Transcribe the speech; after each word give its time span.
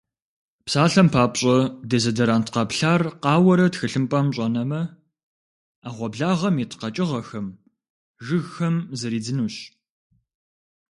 Псалъэм 0.65 1.07
папщӏэ, 1.13 1.57
дезодорант 1.89 2.47
къэплъар 2.53 3.01
къауэрэ 3.23 3.65
тхылъымпӏэм 3.73 4.27
щӏэнэмэ, 4.35 4.81
ӏэгъуэблагъэм 5.81 6.55
ит 6.63 6.71
къэкӏыгъэхэм, 6.79 7.47
жыгхэм 8.25 8.75
зридзынущ. 8.99 9.55